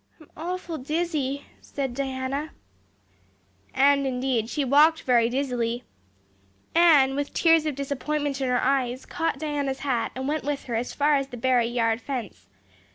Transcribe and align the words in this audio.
"I'm 0.19 0.31
awful 0.35 0.79
dizzy," 0.79 1.45
said 1.61 1.93
Diana. 1.93 2.53
And 3.71 4.07
indeed, 4.07 4.49
she 4.49 4.65
walked 4.65 5.03
very 5.03 5.29
dizzily. 5.29 5.83
Anne, 6.73 7.15
with 7.15 7.35
tears 7.35 7.67
of 7.67 7.75
disappointment 7.75 8.41
in 8.41 8.49
her 8.49 8.59
eyes, 8.63 9.05
got 9.05 9.37
Diana's 9.37 9.81
hat 9.81 10.11
and 10.15 10.27
went 10.27 10.43
with 10.43 10.63
her 10.63 10.73
as 10.73 10.91
far 10.95 11.17
as 11.17 11.27
the 11.27 11.37
Barry 11.37 11.67
yard 11.67 12.01
fence. 12.01 12.47